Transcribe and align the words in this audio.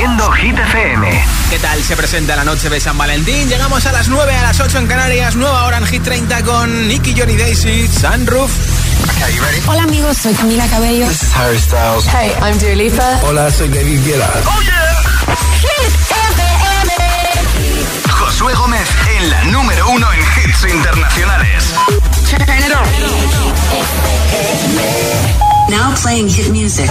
Haciendo 0.00 0.32
Hit 0.32 0.58
FM. 0.58 1.24
¿Qué 1.50 1.58
tal 1.58 1.82
se 1.82 1.94
presenta 1.94 2.34
la 2.34 2.42
noche 2.42 2.70
de 2.70 2.80
San 2.80 2.96
Valentín? 2.96 3.46
Llegamos 3.50 3.84
a 3.84 3.92
las 3.92 4.08
9, 4.08 4.34
a 4.34 4.42
las 4.44 4.58
8 4.58 4.78
en 4.78 4.86
Canarias, 4.86 5.36
nueva 5.36 5.66
hora 5.66 5.76
en 5.76 5.84
Hit 5.84 6.02
30 6.02 6.42
con 6.42 6.88
Nicky, 6.88 7.14
Johnny 7.14 7.36
Daisy, 7.36 7.86
Sunroof. 7.86 8.50
Okay. 9.10 9.60
Hola 9.66 9.82
amigos, 9.82 10.16
soy 10.16 10.32
Camila 10.32 10.66
Cabello. 10.68 11.06
This 11.06 11.22
is 11.22 11.36
Harry 11.36 11.58
Styles. 11.58 12.06
Hey, 12.06 12.32
I'm 12.40 12.58
Dua 12.58 12.74
Lipa. 12.76 13.20
Hola, 13.24 13.50
soy 13.50 13.68
David 13.68 14.02
Guetta. 14.02 14.30
Oh 14.46 14.62
yeah. 14.62 15.02
Hit 15.60 15.92
FM. 16.08 16.92
Josué 18.08 18.54
Gómez 18.54 18.88
en 19.18 19.28
la 19.28 19.44
número 19.52 19.86
uno 19.90 20.06
en 20.14 20.20
hits 20.20 20.64
internacionales. 20.64 21.74
Turn 22.30 22.40
it 22.40 22.72
on. 22.74 22.88
Now 25.70 25.94
playing 25.94 26.30
hit 26.30 26.48
music. 26.52 26.90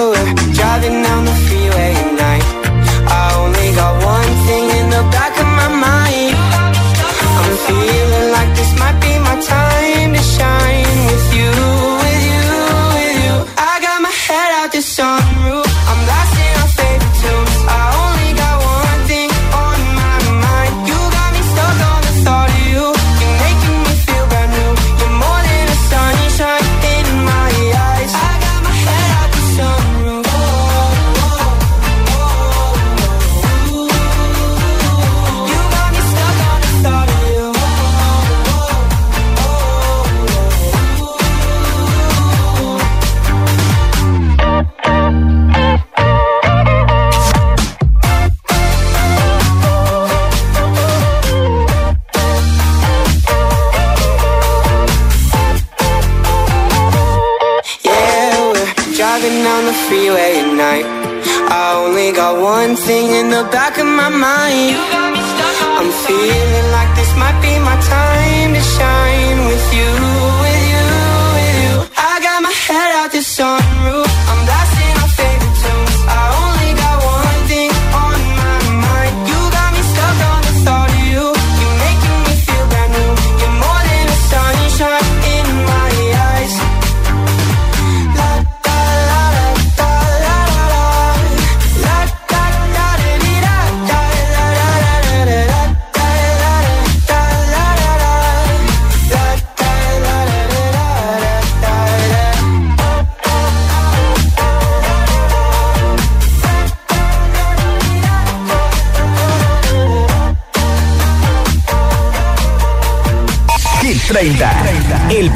driving 0.81 1.03
down 1.03 1.25
the 1.25 1.31
field. 1.31 1.70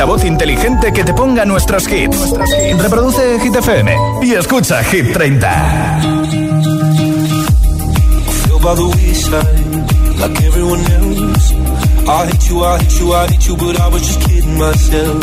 Altavoz 0.00 0.24
inteligente 0.24 0.94
que 0.94 1.04
te 1.04 1.12
ponga 1.12 1.44
nuestros 1.44 1.86
hits. 1.86 2.32
Reproduce 2.78 3.38
Hit 3.38 3.54
FM 3.54 3.94
y 4.22 4.32
escucha 4.32 4.82
Hit 4.82 5.12
30. 5.12 6.00
feel 8.44 8.58
by 8.60 8.74
the 8.74 8.84
you, 12.48 12.64
I 12.64 12.78
hate 12.78 12.98
you, 12.98 13.12
I 13.12 13.26
hate 13.26 13.46
you, 13.46 13.56
but 13.56 13.78
I 13.78 13.88
was 13.88 14.02
just 14.02 14.20
kidding 14.26 14.58
myself. 14.58 15.22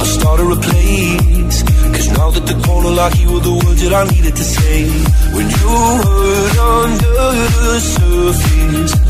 I 0.00 0.04
started 0.04 0.50
a 0.50 0.56
place. 0.56 1.62
Cause 1.94 2.08
now 2.18 2.30
that 2.30 2.46
the 2.46 2.54
corner 2.66 2.90
like 2.90 3.14
you 3.20 3.32
were 3.32 3.40
the 3.40 3.52
words 3.52 3.82
that 3.82 3.92
I 3.94 4.04
needed 4.10 4.34
to 4.34 4.44
say. 4.44 4.90
When 5.34 5.46
you 5.48 5.68
hurt 6.04 6.58
under 6.74 7.14
the 7.54 7.80
surface, 7.80 9.09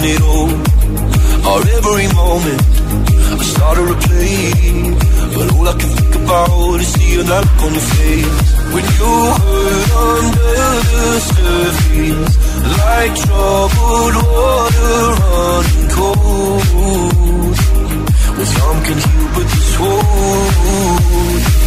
there 0.00 0.12
was 0.12 0.12
nothing 0.12 0.14
at 0.14 0.22
all. 0.22 0.50
Or 1.46 1.60
every 1.78 2.08
moment, 2.14 2.60
I 3.40 3.44
started 3.44 3.86
to 3.86 3.96
play. 4.08 4.52
But 5.34 5.46
all 5.54 5.68
I 5.68 5.72
can 5.72 5.90
think 5.90 6.14
about 6.16 6.80
is 6.80 6.88
seeing 6.92 7.26
that 7.26 7.44
look 7.44 7.62
on 7.62 7.72
your 7.72 7.86
face. 7.94 8.38
When 8.72 8.84
you 8.98 9.12
hurt 9.40 9.90
under 10.06 10.54
the 10.90 11.20
surface, 11.20 12.34
like 12.78 13.14
troubled 13.24 14.16
water 14.16 14.98
running 15.22 15.88
cold. 15.96 17.56
Well, 18.36 18.46
some 18.46 18.78
can 18.84 18.98
heal, 18.98 19.28
but 19.34 19.46
this 19.52 19.78
won't. 19.80 21.65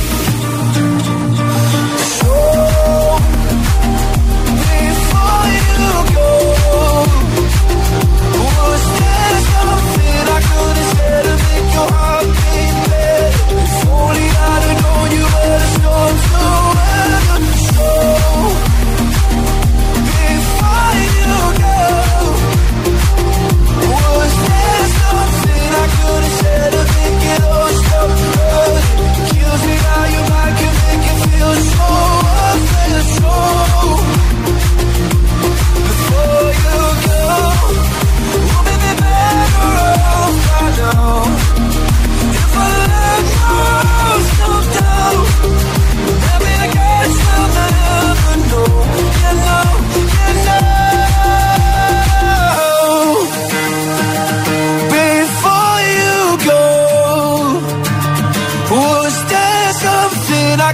better 11.08 11.36
make 11.44 11.74
your 11.74 11.90
heart 11.92 12.26
beat. 12.26 12.69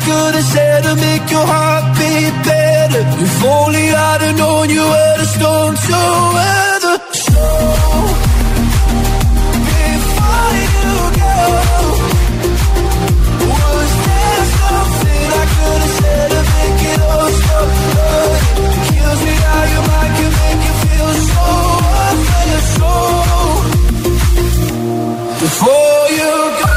Could 0.05 0.33
have 0.35 0.43
said 0.55 0.83
to 0.83 0.93
make 0.95 1.25
your 1.31 1.45
heart 1.45 1.85
beat 1.97 2.35
better? 2.45 3.03
If 3.25 3.43
only 3.43 3.85
I'd 3.91 4.21
have 4.21 4.37
known 4.37 4.69
you 4.69 4.81
were 4.93 5.15
the 5.21 5.25
storm 5.35 5.73
to 5.75 5.99
weather. 6.35 6.95
So, 7.25 7.43
before 9.15 10.51
you 10.61 10.93
go, 11.19 11.35
was 13.51 13.91
there 14.05 14.45
something 14.59 15.25
I 15.41 15.45
could 15.55 15.81
have 15.85 15.95
said 15.99 16.27
to 16.35 16.41
make 16.53 16.81
it 16.91 16.99
all 17.09 17.29
stop? 17.39 17.69
It 18.65 18.79
kills 18.89 19.19
me 19.25 19.33
how 19.45 19.63
your 19.73 19.83
mind 19.89 20.13
can 20.19 20.31
make 20.39 20.61
you 20.67 20.75
feel 20.85 21.11
so 21.29 21.45
worthless. 21.85 22.67
So, 22.77 22.91
before 25.43 26.03
you 26.19 26.33
go. 26.59 26.69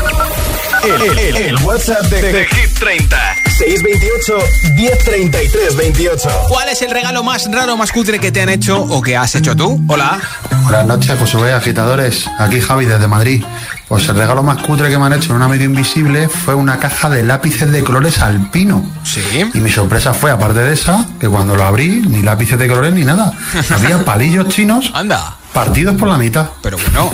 El, 0.89 1.03
el- 1.03 1.37
el 1.49 1.57
WhatsApp 1.67 2.05
de, 2.11 2.19
de 2.33 2.43
Hit 2.47 2.68
30. 2.79 3.17
628 3.59 4.39
1033 4.77 5.77
28. 5.77 6.29
¿Cuál 6.49 6.69
es 6.69 6.81
el 6.83 6.91
regalo 6.91 7.25
más 7.25 7.51
raro, 7.51 7.77
más 7.77 7.91
cutre 7.91 8.19
que 8.21 8.31
te 8.31 8.41
han 8.43 8.49
hecho 8.49 8.81
o 8.81 9.03
que 9.03 9.17
has 9.17 9.35
hecho 9.35 9.57
tú? 9.57 9.81
Hola. 9.89 10.21
Buenas 10.63 10.87
noches, 10.87 11.19
Josué, 11.19 11.53
agitadores. 11.53 12.27
Aquí 12.39 12.61
Javi 12.61 12.85
desde 12.87 13.09
Madrid. 13.09 13.43
Pues 13.89 14.09
el 14.09 14.17
regalo 14.17 14.43
más 14.43 14.59
cutre 14.63 14.91
que 14.91 14.99
me 14.99 15.07
han 15.07 15.15
hecho 15.15 15.31
en 15.31 15.37
un 15.37 15.43
amigo 15.43 15.65
invisible 15.65 16.29
fue 16.29 16.55
una 16.55 16.79
caja 16.79 17.09
de 17.11 17.25
lápices 17.25 17.71
de 17.73 17.83
colores 17.83 18.21
alpino. 18.21 18.85
Sí. 19.03 19.23
Y 19.55 19.59
mi 19.61 19.71
sorpresa 19.71 20.13
fue, 20.15 20.31
aparte 20.31 20.61
de 20.61 20.75
esa, 20.75 21.07
que 21.19 21.29
cuando 21.29 21.57
lo 21.57 21.65
abrí, 21.65 22.03
ni 22.07 22.23
lápices 22.23 22.59
de 22.59 22.69
colores 22.69 22.93
ni 22.93 23.05
nada. 23.05 23.33
Había 23.75 24.05
palillos 24.05 24.49
chinos 24.49 24.91
Anda. 24.95 25.37
partidos 25.53 25.97
por 25.97 26.09
la 26.09 26.19
mitad. 26.19 26.49
Pero 26.63 26.77
bueno. 26.77 27.11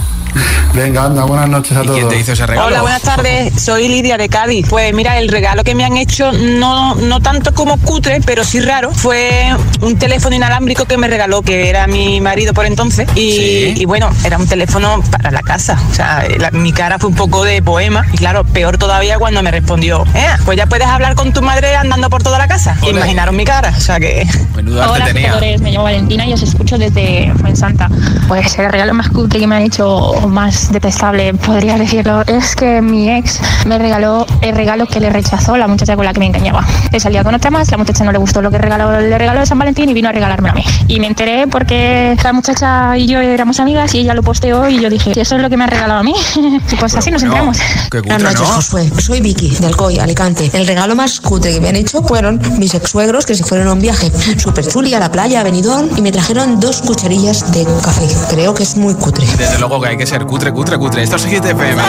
Venga, 0.74 1.04
anda, 1.04 1.24
buenas 1.24 1.48
noches 1.48 1.76
a 1.76 1.82
todos. 1.82 1.96
¿Quién 1.96 2.08
te 2.08 2.18
hizo 2.18 2.32
ese 2.32 2.46
regalo? 2.46 2.68
Hola, 2.68 2.82
buenas 2.82 3.02
tardes. 3.02 3.60
Soy 3.60 3.88
Lidia 3.88 4.16
de 4.16 4.28
Cádiz. 4.28 4.66
Pues 4.68 4.92
mira, 4.92 5.18
el 5.18 5.28
regalo 5.28 5.62
que 5.64 5.74
me 5.74 5.84
han 5.84 5.96
hecho, 5.96 6.32
no, 6.32 6.94
no 6.96 7.20
tanto 7.20 7.54
como 7.54 7.78
cutre, 7.78 8.20
pero 8.24 8.44
sí 8.44 8.60
raro, 8.60 8.92
fue 8.92 9.54
un 9.80 9.98
teléfono 9.98 10.34
inalámbrico 10.34 10.84
que 10.86 10.96
me 10.96 11.08
regaló, 11.08 11.42
que 11.42 11.68
era 11.68 11.86
mi 11.86 12.20
marido 12.20 12.54
por 12.54 12.66
entonces. 12.66 13.08
Y, 13.14 13.74
y 13.80 13.84
bueno, 13.84 14.10
era 14.24 14.36
un 14.38 14.46
teléfono 14.46 15.02
para 15.10 15.30
la 15.30 15.42
casa. 15.42 15.78
O 15.90 15.94
sea, 15.94 16.24
mi 16.52 16.72
cara 16.72 16.98
fue 16.98 17.10
un 17.10 17.16
poco 17.16 17.44
de 17.44 17.62
poema. 17.62 18.04
Y 18.12 18.16
claro, 18.16 18.44
peor 18.44 18.78
todavía 18.78 19.18
cuando 19.18 19.42
me 19.42 19.50
respondió, 19.50 20.04
eh, 20.14 20.26
pues 20.44 20.58
ya 20.58 20.66
puedes 20.66 20.86
hablar 20.86 21.14
con 21.14 21.32
tu 21.32 21.42
madre 21.42 21.76
andando 21.76 22.10
por 22.10 22.22
toda 22.22 22.38
la 22.38 22.48
casa. 22.48 22.76
Imaginaron 22.88 23.36
mi 23.36 23.44
cara. 23.44 23.72
O 23.76 23.80
sea 23.80 24.00
que. 24.00 24.26
Hola, 24.56 25.04
tenía. 25.04 25.36
me 25.60 25.70
llamo 25.70 25.84
Valentina 25.84 26.26
y 26.26 26.32
os 26.32 26.42
escucho 26.42 26.78
desde 26.78 27.32
Fuensanta. 27.40 27.88
Pues 28.28 28.58
el 28.58 28.70
regalo 28.70 28.94
más 28.94 29.08
cutre 29.10 29.38
que 29.38 29.46
me 29.46 29.56
han 29.56 29.62
hecho, 29.62 30.12
o 30.24 30.28
más 30.28 30.72
detestable, 30.72 31.34
podría 31.34 31.76
decirlo, 31.76 32.22
es 32.26 32.56
que 32.56 32.80
mi 32.80 33.10
ex 33.10 33.40
me 33.66 33.78
regaló 33.78 34.26
el 34.40 34.56
regalo 34.56 34.86
que 34.86 34.98
le 34.98 35.10
rechazó 35.10 35.56
la 35.58 35.68
muchacha 35.68 35.96
con 35.96 36.04
la 36.06 36.14
que 36.14 36.20
me 36.20 36.26
engañaba. 36.26 36.64
He 36.92 36.98
salido 36.98 37.22
con 37.24 37.34
otra 37.34 37.50
más, 37.50 37.70
la 37.70 37.76
muchacha 37.76 38.04
no 38.04 38.12
le 38.12 38.18
gustó 38.18 38.40
lo 38.40 38.50
que 38.50 38.56
regaló, 38.56 39.00
le 39.00 39.18
regaló 39.18 39.40
de 39.40 39.46
San 39.46 39.58
Valentín 39.58 39.88
y 39.90 39.92
vino 39.92 40.08
a 40.08 40.12
regalarme 40.12 40.48
a 40.48 40.54
mí. 40.54 40.64
Y 40.88 40.98
me 40.98 41.08
enteré 41.08 41.46
porque 41.46 42.16
la 42.22 42.32
muchacha 42.32 42.96
y 42.96 43.06
yo 43.06 43.20
éramos 43.20 43.60
amigas 43.60 43.94
y 43.94 43.98
ella 43.98 44.14
lo 44.14 44.22
posteó 44.22 44.68
y 44.68 44.80
yo 44.80 44.88
dije, 44.88 45.12
eso 45.14 45.36
es 45.36 45.42
lo 45.42 45.50
que 45.50 45.58
me 45.58 45.64
ha 45.64 45.66
regalado 45.66 46.00
a 46.00 46.02
mí. 46.02 46.14
y 46.72 46.76
pues 46.76 46.94
así 46.94 47.10
nos 47.10 47.22
enteramos. 47.22 47.58
Buenas 47.90 48.22
noches, 48.22 48.48
Josué. 48.48 48.90
Soy 48.98 49.20
Vicky, 49.20 49.50
de 49.50 49.66
Alcoy, 49.66 49.98
Alicante. 49.98 50.50
El 50.54 50.66
regalo 50.66 50.94
más 50.96 51.20
cutre 51.20 51.52
que 51.52 51.60
me 51.60 51.68
han 51.68 51.76
hecho 51.76 52.02
fueron 52.02 52.40
mis 52.58 52.74
ex 52.74 52.88
suegros 52.88 53.26
que 53.26 53.34
se 53.34 53.44
fueron 53.44 53.68
a 53.68 53.72
un 53.74 53.80
viaje 53.80 54.10
súper 54.38 54.66
chuli 54.66 54.94
a 54.94 55.00
la 55.00 55.12
playa, 55.12 55.40
a 55.40 55.42
Benidorm, 55.42 55.90
y 55.98 56.00
me 56.00 56.12
trajeron 56.12 56.60
dos 56.60 56.80
cucharillas 56.80 57.52
de 57.52 57.66
café. 57.82 58.06
Creo 58.30 58.54
que 58.54 58.62
es 58.62 58.76
muy 58.76 58.94
cutre. 58.94 59.26
Desde 59.36 59.58
luego 59.58 59.80
que 59.80 59.88
hay 59.88 59.96
que 59.98 60.06
ser 60.06 60.13
cutre, 60.22 60.52
cutre, 60.52 60.78
cutre. 60.78 61.02
Esto 61.02 61.16
es 61.16 61.24
Hit 61.24 61.44
FM. 61.44 61.80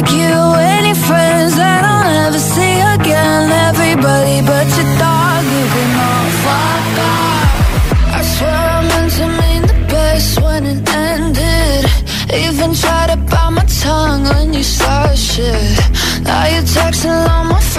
Fuck 0.00 0.12
you, 0.12 0.54
any 0.58 0.94
friends 0.94 1.56
that 1.56 1.84
I'll 1.84 2.04
never 2.04 2.38
see 2.38 2.80
again. 2.96 3.50
Everybody 3.68 4.40
but 4.40 4.66
your 4.76 4.88
dog, 4.96 5.44
you 5.44 5.64
can 5.74 5.90
all 6.08 6.28
fuck 6.44 6.98
off. 7.10 8.16
I 8.16 8.22
swear 8.22 8.50
I 8.50 8.80
meant 8.88 9.12
to 9.18 9.26
mean 9.40 9.62
the 9.62 9.78
best 9.92 10.40
when 10.40 10.64
it 10.64 10.88
ended. 10.88 11.84
Even 12.32 12.74
tried 12.74 13.10
to 13.10 13.16
bite 13.16 13.50
my 13.50 13.64
tongue 13.82 14.24
when 14.24 14.54
you 14.54 14.62
start 14.62 15.18
shit. 15.18 15.60
Now 16.22 16.46
you're 16.46 16.62
texting 16.62 17.26
my 17.26 17.49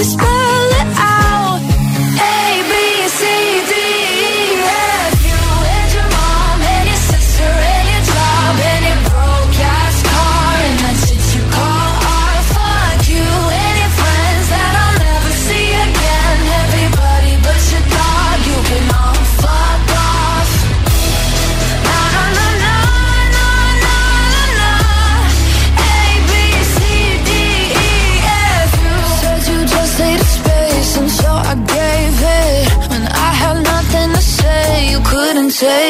this. 0.00 0.29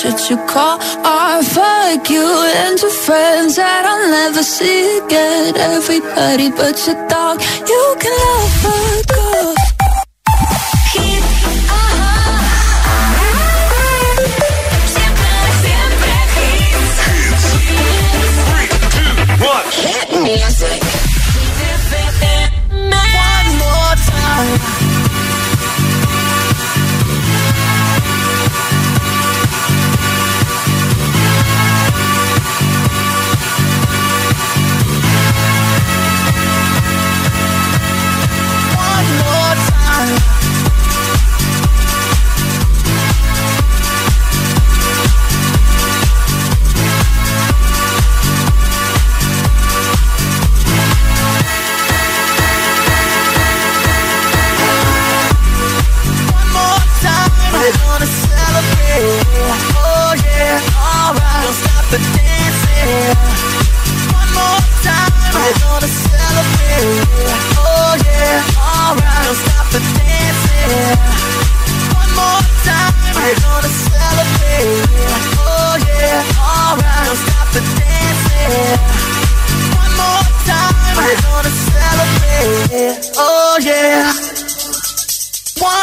What 0.00 0.30
you 0.30 0.36
call 0.46 0.78
art. 1.04 1.44
Fuck 1.44 2.08
you 2.08 2.24
and 2.56 2.80
your 2.80 2.90
friends 2.90 3.56
that 3.56 3.84
I'll 3.84 4.08
never 4.10 4.42
see 4.42 4.98
again. 4.98 5.54
Everybody 5.56 6.50
but 6.50 6.76
your 6.86 6.96
dog, 7.08 7.40
you 7.72 7.84
can 8.00 8.14
love 8.24 8.52
fuck 8.62 9.01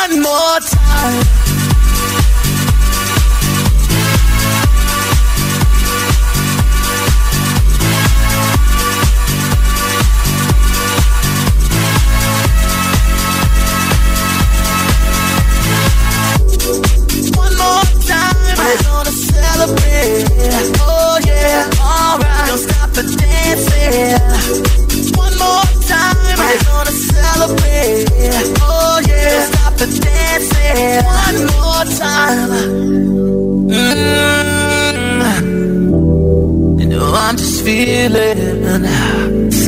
One 0.09 0.23
more 0.23 0.59
time. 0.59 1.48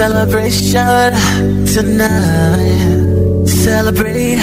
Celebration 0.01 1.13
tonight. 1.75 3.46
Celebrate. 3.46 4.41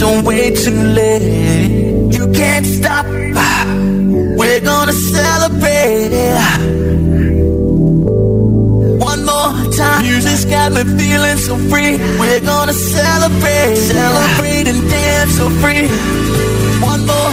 Don't 0.00 0.24
wait 0.24 0.56
too 0.64 0.80
late. 0.98 2.08
You 2.16 2.24
can't 2.32 2.64
stop. 2.64 3.04
We're 4.40 4.62
gonna 4.70 4.96
celebrate. 5.16 6.08
One 9.10 9.22
more 9.30 9.52
time. 9.80 10.02
Music's 10.08 10.46
got 10.46 10.72
me 10.72 10.82
feeling 10.98 11.38
so 11.48 11.54
free. 11.70 11.92
We're 12.20 12.44
gonna 12.52 12.72
celebrate. 12.72 13.76
Celebrate 13.76 14.66
and 14.72 14.82
dance 14.90 15.32
so 15.36 15.50
free. 15.60 15.84
One 16.90 17.02
more 17.10 17.32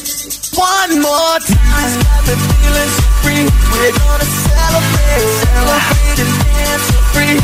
One 0.61 1.01
more 1.01 1.39
time. 1.41 1.89
Got 2.05 2.21
me 2.29 2.35
feeling 2.37 2.91
so 2.93 3.05
free. 3.25 3.45
We're 3.73 3.93
gonna 3.97 4.29
celebrate. 4.45 5.25
Celebrate 5.41 6.21
and 6.21 6.33
dance 6.45 6.85
so 6.85 6.97
free. 7.17 7.37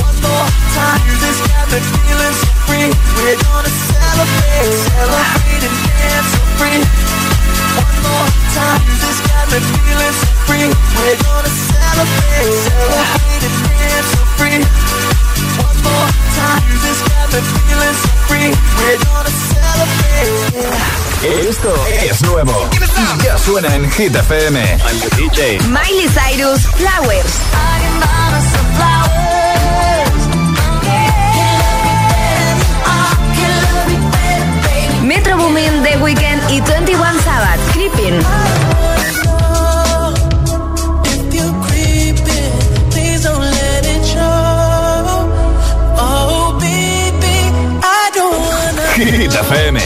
One 0.00 0.16
more 0.24 0.48
time. 0.72 1.04
Music's 1.04 1.40
got 1.52 1.68
me 1.68 1.78
feeling 1.84 2.36
so 2.40 2.48
free. 2.64 2.88
We're 3.20 3.36
gonna 3.44 3.68
celebrate. 3.68 4.72
Celebrate 4.88 5.13
Ya 23.24 23.38
suena 23.38 23.74
en 23.74 23.90
Hit 23.90 24.14
FM. 24.14 24.60
DJ. 25.16 25.60
Miley 25.68 26.08
Cyrus, 26.08 26.60
Flowers. 26.76 27.40
Metro 35.02 35.36
Boomin, 35.36 35.82
The 35.82 35.96
Weeknd 35.98 36.50
y 36.50 36.60
21 36.60 37.20
Sabbath, 37.22 37.60
Creeping. 37.72 38.20
Hit 49.34 49.40
FM. 49.40 49.80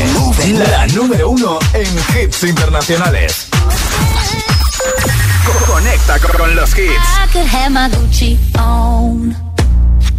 La 0.70 0.86
número 0.88 1.30
uno 1.30 1.58
en 1.72 1.88
hits 2.14 2.42
internacionales. 2.44 3.48
Conecta 5.66 6.18
con 6.36 6.54
los 6.54 6.70
hits. 6.76 6.92
I 6.92 7.32
could 7.32 7.46
have 7.46 7.70
my 7.70 7.88
Gucci 7.88 8.38
on. 8.58 9.34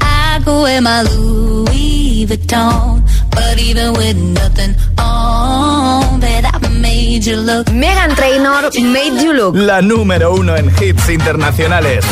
I 0.01 0.41
could 0.43 0.63
wear 0.63 0.81
my 0.81 1.03
Louis 1.03 2.25
Vuitton. 2.25 3.03
But 3.29 3.59
even 3.59 3.93
with 3.93 4.17
nothing 4.17 4.75
on, 4.97 6.19
bet 6.19 6.45
I 6.45 6.67
made 6.81 7.23
you 7.23 7.37
look. 7.37 7.71
Megan 7.71 8.15
Trainor, 8.15 8.71
Made 8.81 9.21
You 9.21 9.33
Look. 9.33 9.55
La 9.55 9.81
número 9.81 10.33
uno 10.33 10.55
en 10.55 10.71
hits 10.81 11.07
internacionales. 11.07 12.03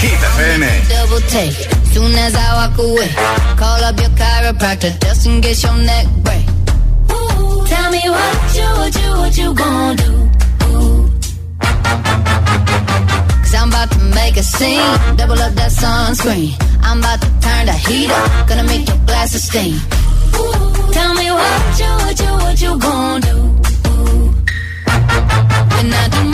Hit 0.00 0.20
FM. 0.36 0.66
Double 0.88 1.22
take. 1.28 1.54
Soon 1.92 2.12
as 2.16 2.34
I 2.34 2.66
walk 2.66 2.78
away, 2.78 3.08
call 3.56 3.84
up 3.84 3.96
your 4.00 4.10
chiropractor 4.16 4.92
just 5.00 5.26
in 5.26 5.40
case 5.40 5.62
your 5.62 5.76
neck 5.76 6.08
break. 6.24 6.43
What 8.14 8.56
you, 8.58 8.68
what 8.80 8.92
you, 9.00 9.10
what 9.22 9.32
you 9.40 9.48
gonna 9.54 9.96
do? 10.04 10.12
Cause 13.42 13.54
I'm 13.54 13.68
about 13.68 13.90
to 13.92 13.98
make 14.20 14.36
a 14.36 14.42
scene. 14.42 14.92
Double 15.16 15.40
up 15.46 15.52
that 15.54 15.72
sunscreen. 15.80 16.52
I'm 16.82 16.98
about 17.00 17.20
to 17.22 17.28
turn 17.44 17.66
the 17.66 17.76
heat 17.86 18.10
up. 18.10 18.48
Gonna 18.48 18.64
make 18.64 18.86
your 18.88 18.98
glasses 19.06 19.44
steam. 19.48 19.76
Tell 20.96 21.12
me 21.14 21.26
what 21.30 21.80
you, 21.80 21.90
what 22.04 22.16
you, 22.24 22.32
what 22.44 22.56
you 22.64 22.78
gonna 22.78 23.20
do? 23.28 23.36
When 25.74 25.86
I 26.02 26.08
do 26.14 26.33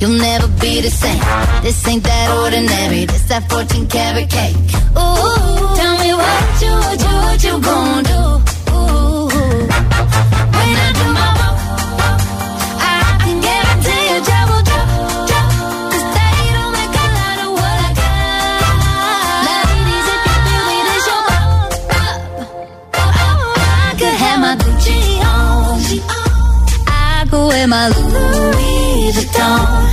you'll 0.00 0.18
never 0.18 0.48
be 0.60 0.80
the 0.80 0.90
same. 0.90 1.20
This 1.62 1.86
ain't 1.88 2.04
that 2.04 2.30
ordinary. 2.42 3.04
This 3.06 3.22
that 3.28 3.48
14 3.50 3.86
karat 3.88 4.28
cake. 4.30 4.56
Ooh, 4.96 5.76
tell 5.78 5.94
me 6.02 6.10
what 6.22 6.62
you, 6.62 6.72
what 6.84 6.98
you, 7.04 7.14
what 7.26 7.38
you 7.44 7.54
gonna 7.60 8.02
do? 8.12 8.22
Ooh, 8.74 9.28
when 10.56 10.70
I 10.84 10.88
do 10.98 11.06
my 11.18 11.28
walk, 11.38 11.56
I 12.80 13.00
can 13.22 13.36
guarantee 13.46 14.06
will 14.10 14.22
drop, 14.28 14.48
drop. 15.30 15.46
'Cause 15.90 16.06
they 16.16 16.38
don't 16.56 16.72
make 16.78 16.94
a 17.04 17.06
lot 17.18 17.38
of 17.44 17.50
what 17.58 17.78
I 17.88 17.90
got. 18.00 19.46
Ladies, 19.48 20.06
if 20.14 20.20
you 20.26 20.36
feel 20.46 20.62
me, 20.68 20.78
this 20.88 21.06
your 21.10 21.22
pop. 21.28 22.10
I 23.84 23.94
could 24.00 24.16
have 24.24 24.38
my 24.44 24.54
Gucci 24.62 24.98
on. 25.30 25.78
I 26.88 27.26
could 27.30 27.44
wear 27.48 27.66
my 27.68 27.84
Louis 27.88 29.12
Vuitton 29.16 29.89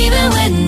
even 0.00 0.30
when 0.30 0.59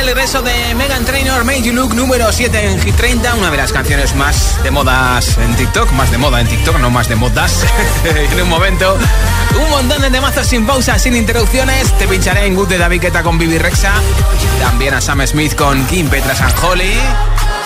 el 0.00 0.06
regreso 0.06 0.40
de 0.40 0.74
Megan 0.76 1.04
Trainor, 1.04 1.44
Made 1.44 1.62
You 1.62 1.74
Look, 1.74 1.94
número 1.94 2.32
7 2.32 2.70
en 2.70 2.80
Hit 2.80 2.96
30, 2.96 3.34
una 3.34 3.50
de 3.50 3.56
las 3.58 3.72
canciones 3.72 4.14
más 4.14 4.58
de 4.62 4.70
modas 4.70 5.36
en 5.36 5.54
TikTok, 5.56 5.92
más 5.92 6.10
de 6.10 6.16
moda 6.16 6.40
en 6.40 6.46
TikTok, 6.46 6.78
no 6.78 6.90
más 6.90 7.08
de 7.08 7.16
modas. 7.16 7.64
en 8.04 8.40
un 8.40 8.48
momento, 8.48 8.96
un 9.62 9.70
montón 9.70 10.00
de 10.00 10.10
temazos 10.10 10.46
sin 10.46 10.66
pausas, 10.66 11.02
sin 11.02 11.16
interrupciones. 11.16 11.92
Te 11.98 12.08
pincharé 12.08 12.46
en 12.46 12.54
Good 12.54 12.68
de 12.68 12.78
David 12.78 13.02
Guetta 13.02 13.22
con 13.22 13.38
Bibi 13.38 13.58
Rexa, 13.58 13.92
también 14.60 14.94
a 14.94 15.00
Sam 15.00 15.26
Smith 15.26 15.54
con 15.54 15.84
Kim 15.86 16.08
Petras 16.08 16.40
and 16.40 16.54
Holly, 16.62 16.94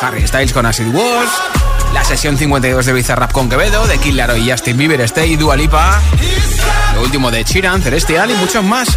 Harry 0.01 0.27
Styles 0.27 0.53
con 0.53 0.67
Acid 0.67 0.89
Wars, 0.89 1.31
la 1.93 2.05
sesión 2.05 2.37
52 2.37 2.87
de 2.87 2.93
Bizarrap 2.93 3.31
con 3.31 3.49
Quevedo, 3.49 3.87
de 3.87 3.99
Kid 3.99 4.21
y 4.37 4.51
Justin 4.51 4.77
Bieber, 4.77 5.01
Stay, 5.03 5.37
Dua 5.37 5.57
Lipa, 5.57 6.01
lo 6.95 7.03
último 7.03 7.31
de 7.31 7.45
Chiran, 7.45 7.81
Celestial 7.81 8.31
y 8.31 8.35
muchos 8.35 8.65
más. 8.65 8.89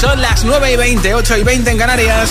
Son 0.00 0.20
las 0.20 0.44
9 0.44 0.72
y 0.72 0.76
20, 0.76 1.14
8 1.14 1.36
y 1.38 1.42
20 1.42 1.70
en 1.70 1.78
Canarias. 1.78 2.30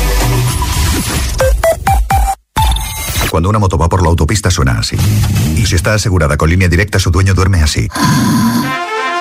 Cuando 3.31 3.49
una 3.49 3.59
moto 3.59 3.77
va 3.77 3.87
por 3.87 4.03
la 4.03 4.09
autopista 4.09 4.51
suena 4.51 4.79
así. 4.79 4.97
Y 5.55 5.65
si 5.65 5.75
está 5.75 5.93
asegurada 5.93 6.35
con 6.35 6.49
línea 6.49 6.67
directa, 6.67 6.99
su 6.99 7.11
dueño 7.11 7.33
duerme 7.33 7.63
así. 7.63 7.87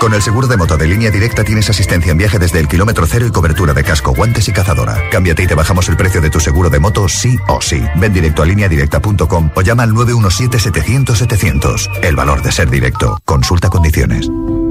Con 0.00 0.14
el 0.14 0.22
seguro 0.22 0.48
de 0.48 0.56
moto 0.56 0.76
de 0.76 0.88
línea 0.88 1.12
directa 1.12 1.44
tienes 1.44 1.70
asistencia 1.70 2.10
en 2.10 2.18
viaje 2.18 2.40
desde 2.40 2.58
el 2.58 2.66
kilómetro 2.66 3.06
cero 3.06 3.28
y 3.28 3.30
cobertura 3.30 3.72
de 3.72 3.84
casco, 3.84 4.12
guantes 4.12 4.48
y 4.48 4.52
cazadora. 4.52 5.00
Cámbiate 5.12 5.44
y 5.44 5.46
te 5.46 5.54
bajamos 5.54 5.88
el 5.88 5.96
precio 5.96 6.20
de 6.20 6.28
tu 6.28 6.40
seguro 6.40 6.70
de 6.70 6.80
moto 6.80 7.08
sí 7.08 7.38
o 7.46 7.60
sí. 7.60 7.80
Ven 7.96 8.12
directo 8.12 8.42
a 8.42 8.46
lineadirecta.com 8.46 9.50
o 9.54 9.62
llama 9.62 9.84
al 9.84 9.92
917-700-700. 9.92 12.00
El 12.02 12.16
valor 12.16 12.42
de 12.42 12.50
ser 12.50 12.68
directo. 12.68 13.16
Consulta 13.24 13.70
condiciones. 13.70 14.28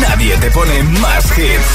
Nadie 0.00 0.36
te 0.36 0.48
pone 0.52 0.82
más 1.00 1.24
hits. 1.36 1.66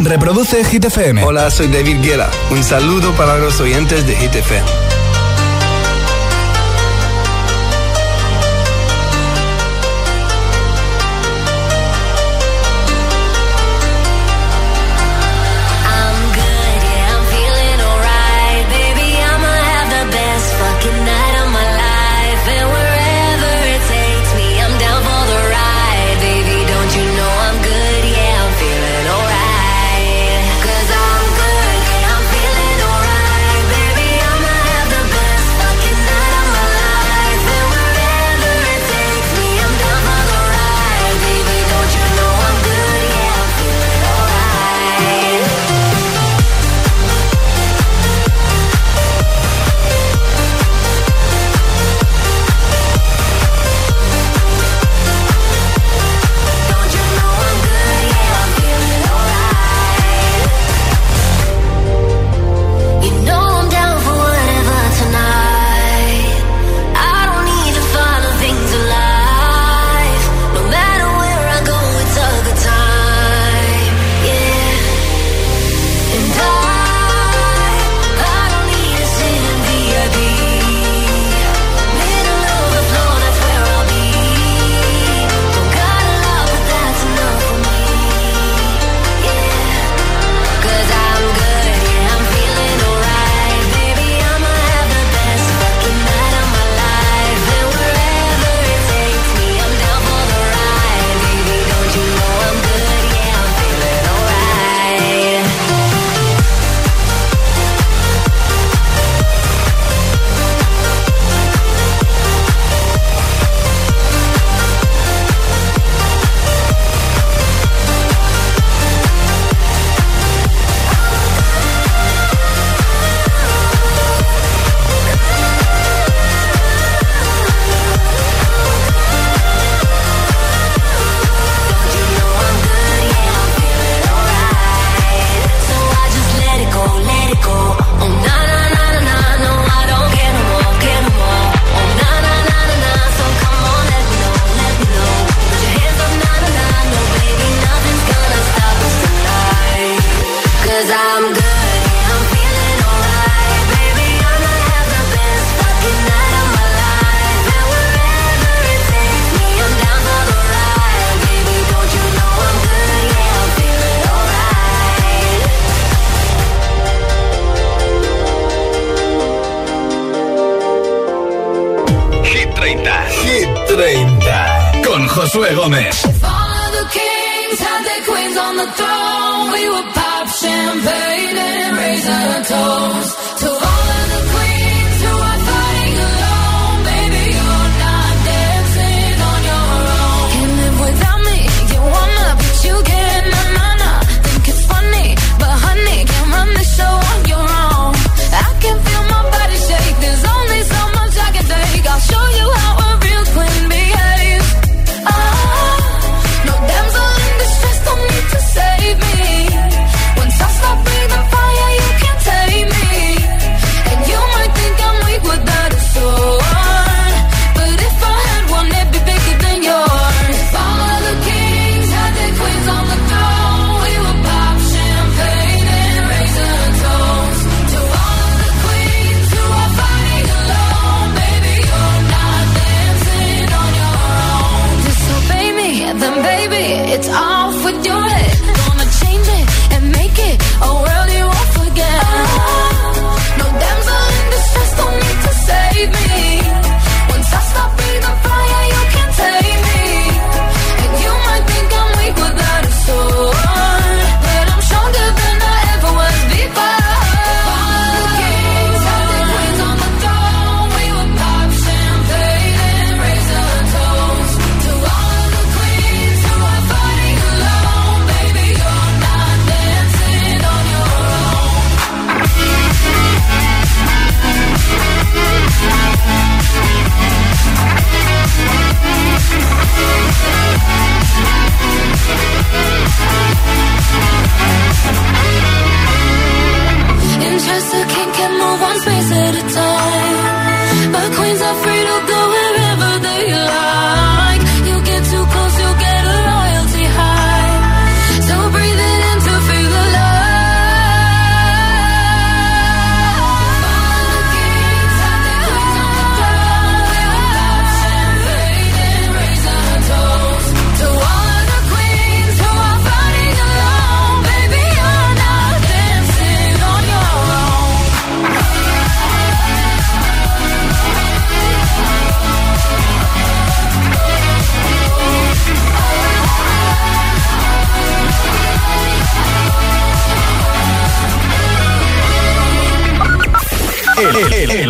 Reproduce 0.00 0.64
Hit 0.64 0.84
FM. 0.84 1.22
Hola, 1.22 1.48
soy 1.50 1.68
David 1.68 2.02
Guerra. 2.02 2.28
Un 2.50 2.64
saludo 2.64 3.12
para 3.12 3.38
los 3.38 3.60
oyentes 3.60 4.04
de 4.06 4.16
Hit 4.16 4.34
FM. 4.34 4.97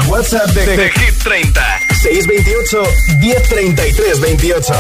WhatsApp 0.08 0.46
de, 0.54 0.66
de, 0.76 0.90
Hit 0.90 1.22
30 1.22 1.60
628 2.00 2.82
1033 3.20 4.20
28 4.20 4.74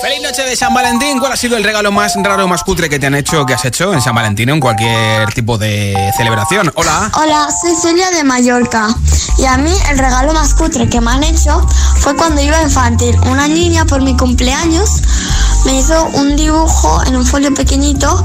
Feliz 0.00 0.22
noche 0.22 0.42
de 0.42 0.56
San 0.56 0.72
Valentín. 0.72 1.18
¿Cuál 1.18 1.32
ha 1.32 1.36
sido 1.36 1.56
el 1.56 1.64
regalo 1.64 1.90
más 1.90 2.14
raro, 2.22 2.46
más 2.46 2.62
cutre 2.62 2.88
que 2.88 2.98
te 2.98 3.06
han 3.06 3.14
hecho, 3.14 3.44
que 3.44 3.54
has 3.54 3.64
hecho 3.64 3.92
en 3.92 4.00
San 4.00 4.14
Valentín 4.14 4.48
o 4.50 4.54
en 4.54 4.60
cualquier 4.60 5.32
tipo 5.34 5.58
de 5.58 6.12
celebración? 6.16 6.70
Hola. 6.76 7.10
Hola, 7.14 7.48
soy 7.60 7.74
Celia 7.74 8.10
de 8.10 8.22
Mallorca. 8.22 8.88
Y 9.38 9.44
a 9.44 9.56
mí 9.56 9.72
el 9.90 9.98
regalo 9.98 10.32
más 10.32 10.54
cutre 10.54 10.88
que 10.88 11.00
me 11.00 11.10
han 11.10 11.24
hecho 11.24 11.66
fue 11.96 12.16
cuando 12.16 12.40
iba 12.40 12.58
a 12.58 12.62
infantil. 12.62 13.18
Una 13.26 13.48
niña 13.48 13.84
por 13.86 14.00
mi 14.00 14.16
cumpleaños 14.16 15.02
me 15.68 15.80
hizo 15.80 16.02
un 16.14 16.34
dibujo 16.34 17.02
en 17.04 17.14
un 17.14 17.26
folio 17.26 17.52
pequeñito, 17.52 18.24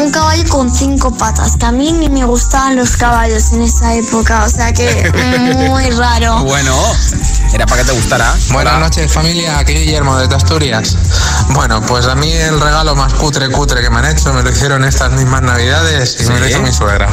un 0.00 0.12
caballo 0.12 0.48
con 0.48 0.72
cinco 0.72 1.10
patas, 1.10 1.56
que 1.56 1.66
a 1.66 1.72
mí 1.72 1.90
ni 1.90 2.08
me 2.08 2.24
gustaban 2.24 2.76
los 2.76 2.96
caballos 2.96 3.52
en 3.52 3.62
esa 3.62 3.94
época, 3.94 4.44
o 4.44 4.48
sea 4.48 4.72
que 4.72 5.10
muy 5.68 5.90
raro. 5.90 6.44
Bueno, 6.44 6.72
era 7.54 7.66
para 7.66 7.82
que 7.82 7.88
te 7.88 7.94
gustara. 7.94 8.34
Buenas 8.50 8.80
noches 8.80 9.12
familia, 9.12 9.58
aquí 9.58 9.74
Guillermo 9.74 10.16
de 10.18 10.34
Asturias. 10.34 10.96
Bueno, 11.50 11.80
pues 11.86 12.06
a 12.06 12.16
mí 12.16 12.32
el 12.32 12.60
regalo 12.60 12.96
más 12.96 13.14
cutre 13.14 13.48
cutre 13.48 13.80
que 13.80 13.90
me 13.90 13.98
han 13.98 14.06
hecho 14.06 14.32
me 14.32 14.42
lo 14.42 14.50
hicieron 14.50 14.82
estas 14.82 15.12
mismas 15.12 15.42
navidades 15.42 16.16
y 16.20 16.24
me 16.26 16.40
lo 16.40 16.48
hizo 16.48 16.60
mi 16.62 16.72
suegra. 16.72 17.08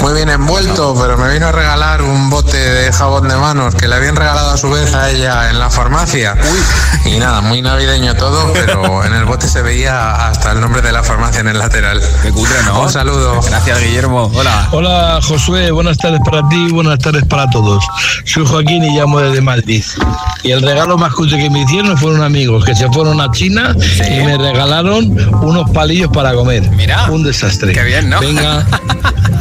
Muy 0.00 0.14
bien 0.14 0.28
envuelto, 0.28 0.94
pero 1.00 1.16
me 1.16 1.32
vino 1.32 1.48
a 1.48 1.52
regalar 1.52 2.02
un 2.02 2.30
bote 2.30 2.56
de 2.56 2.92
jabón 2.92 3.28
de 3.28 3.36
manos 3.36 3.74
que 3.74 3.88
le 3.88 3.96
habían 3.96 4.14
regalado 4.14 4.50
a 4.50 4.56
su 4.56 4.70
vez 4.70 4.94
a 4.94 5.10
ella 5.10 5.50
en 5.50 5.58
la 5.58 5.70
farmacia. 5.70 6.36
Y 7.04 7.18
nada, 7.18 7.40
muy 7.40 7.62
navideño 7.62 8.14
todo, 8.14 8.52
pero 8.52 9.04
en 9.04 9.14
el 9.14 9.24
bote 9.24 9.48
se 9.48 9.62
veía 9.62 10.28
hasta 10.28 10.52
el 10.52 10.60
nombre 10.60 10.82
de 10.82 10.92
la 10.92 11.02
farmacia 11.02 11.40
en 11.40 11.48
el 11.48 11.58
lateral. 11.58 12.00
Qué 12.22 12.30
cutre, 12.30 12.62
¿no? 12.64 12.82
Un 12.82 12.90
saludo. 12.90 13.40
Gracias, 13.42 13.80
Guillermo. 13.80 14.30
Hola. 14.34 14.68
Hola, 14.72 15.20
Josué. 15.22 15.70
Buenas 15.70 15.98
tardes 15.98 16.20
para 16.24 16.48
ti, 16.48 16.70
buenas 16.72 16.98
tardes 16.98 17.24
para 17.24 17.48
todos. 17.50 17.84
Soy 18.24 18.46
Joaquín 18.46 18.84
y 18.84 18.98
llamo 18.98 19.20
desde 19.20 19.40
Madrid. 19.40 19.55
Y 20.42 20.50
el 20.50 20.62
regalo 20.62 20.98
más 20.98 21.12
cutre 21.14 21.38
que 21.38 21.50
me 21.50 21.62
hicieron 21.62 21.96
fueron 21.96 22.22
amigos 22.22 22.64
que 22.64 22.74
se 22.74 22.88
fueron 22.88 23.20
a 23.20 23.30
China 23.32 23.74
y 24.08 24.24
me 24.24 24.36
regalaron 24.36 25.16
unos 25.42 25.70
palillos 25.70 26.10
para 26.10 26.34
comer. 26.34 26.70
Mira. 26.72 27.10
Un 27.10 27.22
desastre. 27.22 27.72
Qué 27.72 27.82
bien, 27.82 28.10
¿no? 28.10 28.20
Venga. 28.20 28.66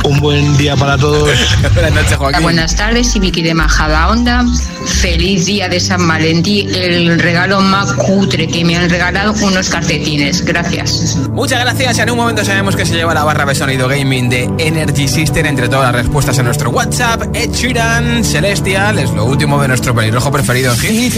Un 0.04 0.20
buen 0.20 0.56
día 0.58 0.76
para 0.76 0.98
todos. 0.98 1.30
Buenas 1.74 1.94
noches, 1.94 2.18
Joaquín. 2.18 2.44
Buenas 2.44 2.76
tardes, 2.76 3.16
y 3.16 3.20
Vicky 3.20 3.42
de 3.42 3.56
Majada 3.56 4.10
Onda. 4.10 4.46
Feliz 4.86 5.48
día 5.48 5.68
de 5.68 5.80
San 5.80 6.08
Valentín. 6.08 6.70
El 6.76 7.20
regalo 7.20 7.60
más 7.60 7.92
cutre 7.94 8.48
que 8.48 8.64
me 8.64 8.78
han 8.78 8.88
regalado, 8.88 9.34
unos 9.42 9.70
calcetines. 9.70 10.46
Gracias. 10.46 11.18
Muchas 11.32 11.60
gracias. 11.60 11.98
En 11.98 12.12
un 12.12 12.18
momento 12.18 12.46
sabemos 12.46 12.76
que 12.76 12.86
se 12.86 12.94
lleva 12.94 13.16
la 13.16 13.24
barra 13.24 13.46
de 13.46 13.56
sonido 13.56 13.88
gaming 13.88 14.30
de 14.30 14.50
Energy 14.60 15.08
System 15.08 15.48
entre 15.48 15.70
todas 15.70 15.92
las 15.92 16.04
respuestas 16.04 16.38
en 16.38 16.46
nuestro 16.46 16.70
WhatsApp. 16.70 17.24
Ed 17.34 17.52
Sheeran, 17.52 18.24
Celestial, 18.24 19.00
es 19.00 19.10
lo 19.10 19.26
último 19.26 19.60
de 19.60 19.70
nuestro 19.70 19.96
pelirrojo 20.06 20.32
preferido 20.32 20.72
en 20.72 20.80
Hit. 20.80 21.14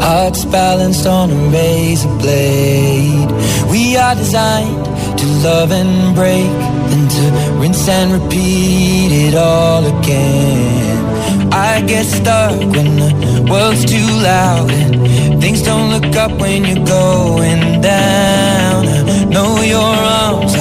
Hearts 0.00 0.44
balanced 0.46 1.06
on 1.06 1.30
a 1.30 1.50
razor 1.52 2.08
blade. 2.18 3.30
We 3.70 3.96
are 3.96 4.16
designed 4.16 4.84
to 5.18 5.26
love 5.44 5.70
and 5.70 6.14
break, 6.16 6.50
then 6.88 7.08
to 7.08 7.60
rinse 7.60 7.88
and 7.88 8.12
repeat 8.14 9.12
it 9.12 9.34
all 9.36 9.84
again. 9.84 11.50
I 11.52 11.82
get 11.82 12.06
stuck 12.06 12.58
when 12.58 12.96
the 12.96 13.46
world's 13.48 13.84
too 13.84 14.08
loud 14.22 14.70
and 14.70 15.40
things 15.40 15.62
don't 15.62 15.90
look 15.90 16.16
up 16.16 16.32
when 16.40 16.64
you're 16.64 16.84
going 16.86 17.80
down. 17.80 18.86
I 18.88 19.24
know 19.26 19.60
your 19.60 19.80
arms 19.80 20.59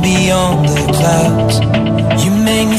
beyond 0.00 0.68
the 0.68 0.92
clouds. 0.92 1.60
You 2.24 2.30
make 2.30 2.68
me 2.68 2.78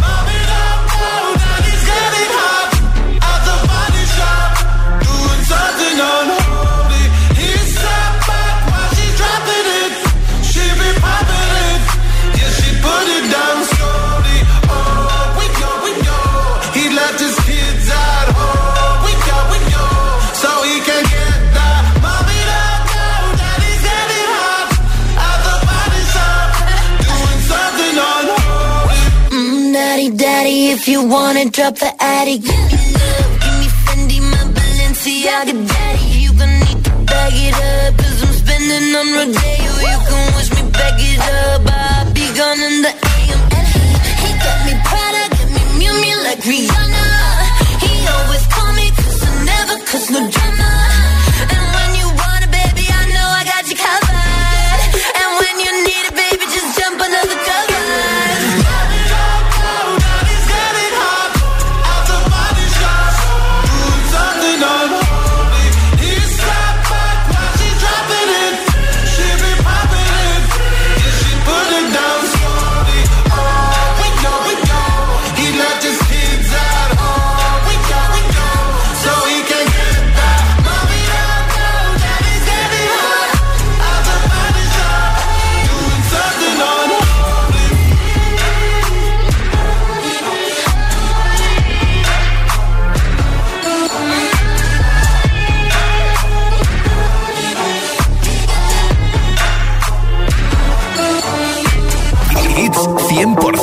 If 30.81 30.87
you 30.87 31.05
wanna 31.05 31.45
drop 31.45 31.75
the 31.75 31.93
attic, 32.01 32.41
give 32.41 32.65
me 32.65 32.79
love, 32.97 33.33
give 33.43 33.57
me 33.61 33.67
Fendi, 33.85 34.19
my 34.19 34.41
Balenciaga 34.49 35.53
daddy. 35.69 36.05
You 36.25 36.33
gon' 36.33 36.57
need 36.57 36.83
to 36.85 36.91
bag 37.05 37.33
it 37.37 37.53
up, 37.53 37.97
cause 38.01 38.23
I'm 38.25 38.33
spending 38.33 38.95
on 38.99 39.07
Rodeo. 39.13 39.73
You 39.77 39.97
can 40.09 40.33
wish 40.33 40.49
me 40.57 40.63
back 40.71 40.97
it 40.97 41.21
up, 41.21 41.61
I'll 41.69 42.11
be 42.17 42.25
gone 42.33 42.61
in 42.65 42.81
the 42.81 42.93
AM. 42.97 43.41
And 43.57 43.67
he, 43.69 43.83
he 44.25 44.29
got 44.41 44.57
me 44.65 44.73
Prada, 44.81 45.23
get 45.37 45.49
me 45.53 45.61
Mew 45.77 45.93
Mew 46.01 46.17
like 46.23 46.41
Rihanna. 46.49 47.30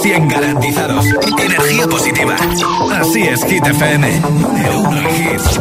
100 0.09 0.27
garantizados. 0.27 1.05
Energía 1.39 1.87
positiva. 1.87 2.35
Así 2.99 3.25
es, 3.25 3.45
Hit 3.45 3.67
FM. 3.67 4.21
Número 4.73 5.11
hits. 5.11 5.61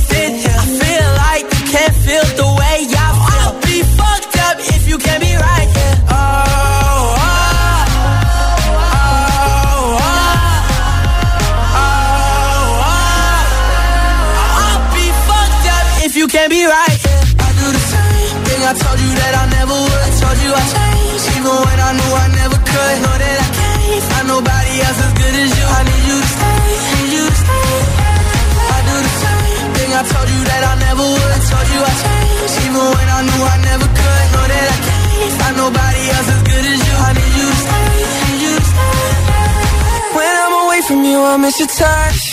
touch. 41.81 42.30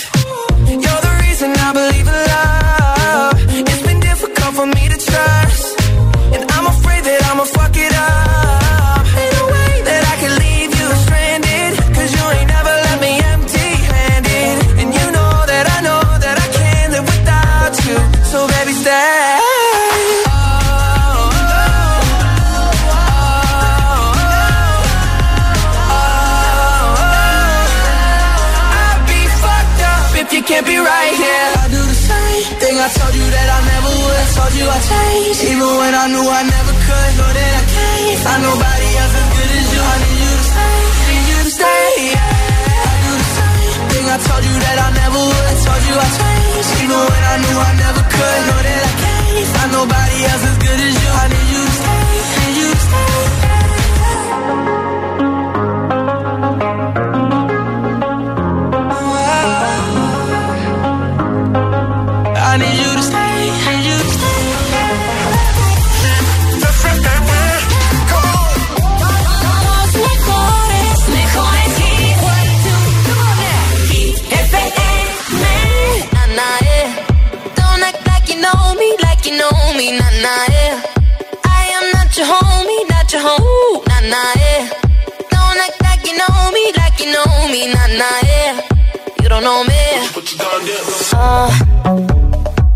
Uh, 91.13 91.49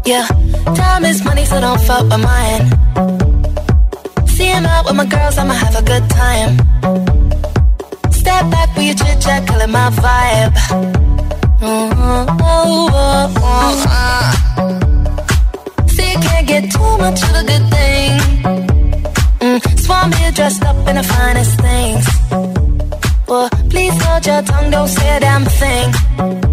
yeah. 0.06 0.28
Time 0.76 1.06
is 1.06 1.24
money, 1.24 1.46
so 1.46 1.60
don't 1.62 1.82
fuck 1.82 2.04
with 2.04 2.22
mine. 2.22 2.66
See 4.28 4.52
out 4.52 4.86
with 4.86 4.96
my 4.96 5.06
girls, 5.06 5.38
I'ma 5.38 5.54
have 5.54 5.76
a 5.76 5.84
good 5.84 6.10
time. 6.10 6.52
Step 8.12 8.50
back 8.52 8.76
with 8.76 8.86
your 8.86 8.96
chit 8.96 9.22
chat, 9.22 9.44
it 9.50 9.70
my 9.70 9.90
vibe. 10.04 10.56
Mm-hmm. 11.60 12.38
Oh, 12.42 12.90
oh, 12.92 13.34
oh, 13.38 13.86
uh 13.88 14.24
can't 16.46 16.48
get 16.48 16.72
too 16.72 16.98
much 16.98 17.22
of 17.24 17.36
a 17.36 17.44
good 17.44 17.66
thing. 17.76 18.12
Mm, 19.40 19.80
swan 19.80 20.10
me 20.10 20.32
dressed 20.32 20.64
up 20.64 20.88
in 20.88 20.96
the 20.96 21.04
finest 21.04 21.60
things. 21.60 22.06
Well, 23.28 23.50
please 23.70 23.96
hold 24.04 24.26
your 24.26 24.42
tongue, 24.42 24.72
don't 24.72 24.88
say 24.88 25.18
a 25.18 25.20
damn 25.20 25.46
thing. 25.46 26.53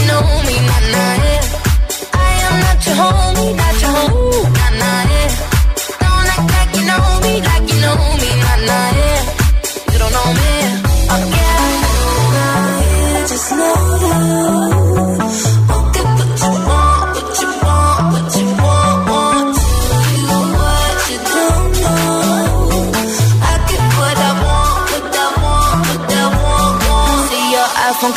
home. 3.01 3.40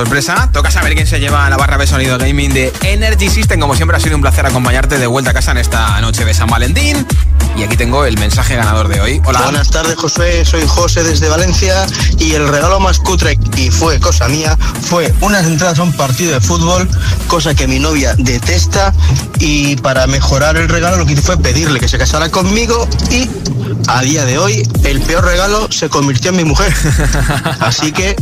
Sorpresa. 0.00 0.48
Toca 0.50 0.70
saber 0.70 0.94
quién 0.94 1.06
se 1.06 1.20
lleva 1.20 1.50
la 1.50 1.58
barra 1.58 1.76
de 1.76 1.86
sonido 1.86 2.16
gaming 2.16 2.54
de 2.54 2.72
Energy 2.84 3.28
System. 3.28 3.60
Como 3.60 3.76
siempre 3.76 3.98
ha 3.98 4.00
sido 4.00 4.16
un 4.16 4.22
placer 4.22 4.46
acompañarte 4.46 4.96
de 4.96 5.06
vuelta 5.06 5.32
a 5.32 5.34
casa 5.34 5.50
en 5.50 5.58
esta 5.58 6.00
noche 6.00 6.24
de 6.24 6.32
San 6.32 6.48
Valentín. 6.48 7.06
Y 7.54 7.64
aquí 7.64 7.76
tengo 7.76 8.06
el 8.06 8.16
mensaje 8.18 8.56
ganador 8.56 8.88
de 8.88 8.98
hoy. 8.98 9.20
Hola. 9.26 9.42
Buenas 9.42 9.68
tardes, 9.68 9.96
José. 9.96 10.46
Soy 10.46 10.62
José 10.66 11.02
desde 11.02 11.28
Valencia 11.28 11.84
y 12.18 12.32
el 12.32 12.48
regalo 12.48 12.80
más 12.80 12.98
cutre 12.98 13.38
y 13.56 13.70
fue 13.70 14.00
cosa 14.00 14.26
mía 14.28 14.56
fue 14.80 15.12
unas 15.20 15.44
entradas 15.44 15.78
a 15.78 15.82
un 15.82 15.92
partido 15.92 16.32
de 16.32 16.40
fútbol, 16.40 16.88
cosa 17.26 17.54
que 17.54 17.66
mi 17.66 17.78
novia 17.78 18.14
detesta 18.16 18.94
y 19.38 19.76
para 19.76 20.06
mejorar 20.06 20.56
el 20.56 20.70
regalo 20.70 20.96
lo 20.96 21.04
que 21.04 21.12
hice 21.12 21.22
fue 21.22 21.36
pedirle 21.36 21.78
que 21.78 21.88
se 21.88 21.98
casara 21.98 22.30
conmigo 22.30 22.88
y 23.10 23.28
a 23.88 24.00
día 24.00 24.24
de 24.24 24.38
hoy 24.38 24.66
el 24.84 25.02
peor 25.02 25.26
regalo 25.26 25.70
se 25.70 25.90
convirtió 25.90 26.30
en 26.30 26.38
mi 26.38 26.44
mujer. 26.44 26.72
Así 27.60 27.92
que 27.92 28.16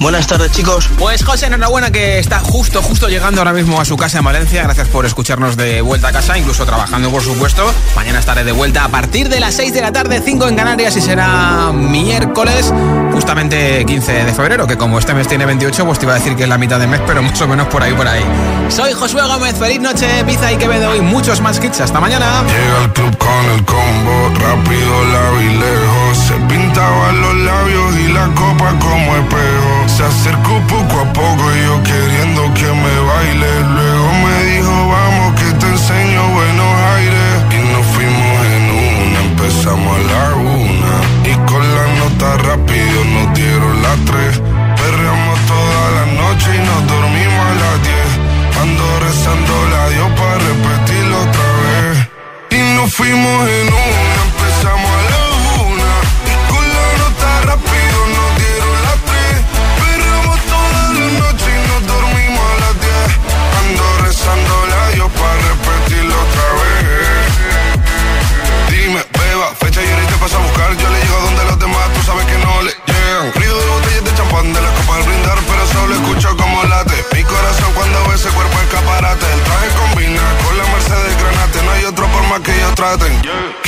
Buenas 0.00 0.28
tardes, 0.28 0.52
chicos. 0.52 0.88
Pues 0.96 1.24
José, 1.24 1.46
enhorabuena 1.46 1.90
que 1.90 2.20
está 2.20 2.38
justo, 2.38 2.82
justo 2.82 3.08
llegando 3.08 3.40
ahora 3.40 3.52
mismo 3.52 3.80
a 3.80 3.84
su 3.84 3.96
casa 3.96 4.18
en 4.18 4.24
Valencia. 4.24 4.62
Gracias 4.62 4.86
por 4.88 5.04
escucharnos 5.04 5.56
de 5.56 5.80
vuelta 5.80 6.08
a 6.08 6.12
casa, 6.12 6.38
incluso 6.38 6.64
trabajando, 6.64 7.10
por 7.10 7.22
supuesto. 7.22 7.72
Mañana 7.96 8.20
estaré 8.20 8.44
de 8.44 8.52
vuelta 8.52 8.84
a 8.84 8.88
partir 8.88 9.28
de 9.28 9.40
las 9.40 9.54
6 9.54 9.74
de 9.74 9.80
la 9.80 9.90
tarde, 9.90 10.22
5 10.24 10.48
en 10.48 10.56
Canarias 10.56 10.96
y 10.96 11.00
será 11.00 11.72
miércoles, 11.72 12.72
justamente 13.18 13.84
15 13.84 14.12
de 14.26 14.32
febrero, 14.32 14.64
que 14.68 14.76
como 14.76 14.96
este 14.96 15.12
mes 15.12 15.26
tiene 15.26 15.44
28, 15.44 15.84
pues 15.84 15.98
te 15.98 16.04
iba 16.04 16.14
a 16.14 16.18
decir 16.18 16.36
que 16.36 16.44
es 16.44 16.48
la 16.48 16.56
mitad 16.56 16.78
de 16.78 16.86
mes, 16.86 17.00
pero 17.04 17.20
más 17.20 17.40
o 17.40 17.48
menos 17.48 17.66
por 17.66 17.82
ahí, 17.82 17.92
por 17.92 18.06
ahí. 18.06 18.22
Soy 18.68 18.92
Josué 18.92 19.22
Gómez, 19.26 19.56
feliz 19.58 19.80
noche, 19.80 20.06
pizza 20.24 20.52
y 20.52 20.56
Quevedo 20.56 20.94
y 20.94 21.00
muchos 21.00 21.40
más 21.40 21.58
kits. 21.58 21.80
Hasta 21.80 21.98
mañana. 21.98 22.44
Llega 22.44 22.84
el 22.84 22.92
club 22.92 23.18
con 23.18 23.44
el 23.54 23.64
combo, 23.64 24.16
rápido, 24.34 24.94
la 25.14 25.42
y 25.42 25.48
lejos. 25.64 26.18
Se 26.28 26.34
pintaban 26.46 27.20
los 27.20 27.34
labios 27.38 27.96
y 28.04 28.12
la 28.12 28.26
copa 28.36 28.68
como 28.78 29.16
espejo. 29.16 29.74
Se 29.96 30.04
acercó 30.04 30.54
poco 30.68 31.00
a 31.00 31.12
poco 31.12 31.44
y 31.56 31.66
yo 31.66 31.82
queriendo 31.82 32.54
que 32.54 32.66
me 32.66 32.94
baile. 33.10 33.50
Luego 33.74 33.97
Perreamos 44.06 45.38
toda 45.46 45.90
la 45.96 46.06
noche 46.06 46.54
y 46.54 46.58
nos 46.58 46.86
dormimos 46.86 47.46
a 47.46 47.54
las 47.54 47.82
diez. 47.82 48.10
Ando 48.62 49.00
rezando 49.00 49.54
la 49.70 49.88
Dios 49.90 50.10
para 50.18 50.38
repetirlo 50.38 51.20
otra 51.22 51.48
vez. 51.62 52.08
Y 52.50 52.74
nos 52.74 52.94
fuimos 52.94 53.48
en 53.48 53.66
una, 53.66 54.14
empezamos 54.28 54.90
a 54.90 55.02
la 55.10 55.22
una. 55.66 55.90
Y 56.30 56.34
con 56.50 56.64
la 56.76 56.88
nota 57.02 57.28
rápido 57.42 57.98
nos 58.16 58.30
dieron 58.38 58.76
las 58.86 58.98
tres. 59.08 59.34
Perreamos 59.82 60.38
toda 60.52 60.82
la 60.94 61.06
noche 61.20 61.48
y 61.54 61.60
nos 61.68 61.80
dormimos 61.92 62.44
a 62.52 62.56
las 62.62 62.74
diez. 62.84 63.10
Ando 63.60 63.84
rezando 64.06 64.54
la 64.72 64.82
Dios 64.94 65.10
para 65.18 65.34
repetirlo 65.50 66.14
otra 66.14 66.48
vez. 66.60 67.30
Dime, 68.70 69.00
beba, 69.18 69.48
fecha 69.60 69.80
y 69.82 70.06
te 70.06 70.16
paso 70.22 70.36
a 70.38 70.42
buscar. 70.42 70.70
Yo 70.76 70.88
le 70.88 71.00
llego 71.00 71.27
para 82.38 82.44
que 82.44 82.60
ellas 82.60 82.74
traten. 82.74 83.22
Yeah. 83.22 83.67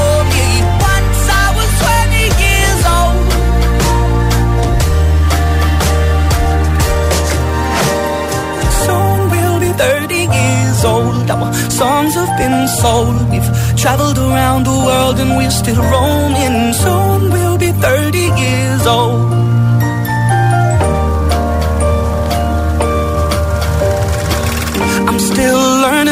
years 9.79 10.83
old. 10.85 11.29
Our 11.29 11.53
songs 11.69 12.13
have 12.15 12.33
been 12.37 12.67
sold. 12.67 13.17
We've 13.31 13.51
traveled 13.77 14.17
around 14.17 14.65
the 14.65 14.77
world 14.87 15.19
and 15.19 15.37
we're 15.37 15.51
still 15.61 15.81
roaming. 15.93 16.73
Soon 16.73 17.00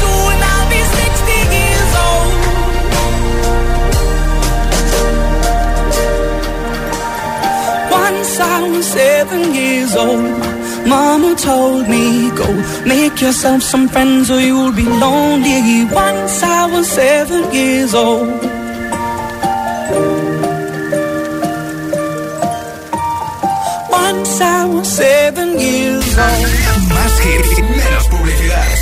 Soon 0.00 0.36
I'll 0.52 0.68
be 0.72 0.80
60 0.82 1.38
years 1.56 1.92
old. 2.06 2.32
Once 7.90 8.32
I 8.40 8.68
was 8.72 8.86
seven 8.86 9.54
years 9.54 9.94
old. 9.96 10.54
Mama 10.86 11.34
told 11.36 11.88
me, 11.88 12.30
go 12.40 12.46
make 12.84 13.20
yourself 13.20 13.62
some 13.62 13.88
friends 13.88 14.30
or 14.30 14.40
you'll 14.40 14.72
be 14.72 14.84
lonely. 14.84 15.84
Once 15.90 16.42
I 16.42 16.66
was 16.72 16.86
seven 16.88 17.42
years 17.54 17.94
old. 17.94 18.28
Once 23.90 24.40
I 24.40 24.64
was 24.66 24.88
seven 24.88 25.58
years 25.58 26.18
old. 26.18 27.73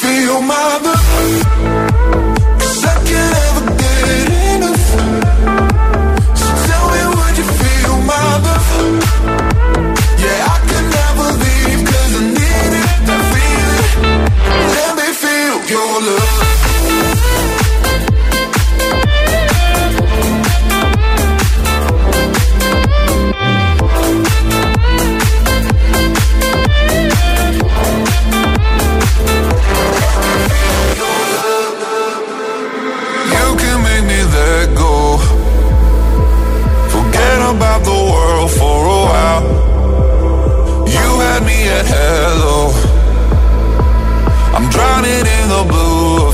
Feel 0.00 0.40
my 0.40 0.78
love? 0.82 1.79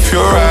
if 0.07 0.13
you're 0.13 0.23
right 0.23 0.46